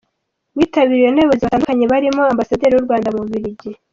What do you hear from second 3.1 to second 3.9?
mu Bubiligi, Amb.